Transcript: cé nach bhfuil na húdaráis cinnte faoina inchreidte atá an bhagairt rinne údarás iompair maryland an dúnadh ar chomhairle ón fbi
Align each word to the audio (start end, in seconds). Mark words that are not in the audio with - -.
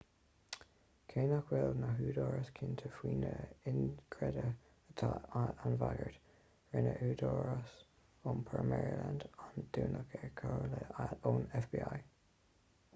cé 1.11 1.23
nach 1.31 1.49
bhfuil 1.49 1.75
na 1.81 1.89
húdaráis 1.97 2.47
cinnte 2.59 2.89
faoina 2.95 3.33
inchreidte 3.71 4.45
atá 4.93 5.09
an 5.41 5.75
bhagairt 5.85 6.33
rinne 6.77 6.95
údarás 7.09 7.75
iompair 8.31 8.65
maryland 8.73 9.27
an 9.49 9.61
dúnadh 9.79 10.17
ar 10.23 10.35
chomhairle 10.43 11.13
ón 11.35 11.47
fbi 11.63 11.87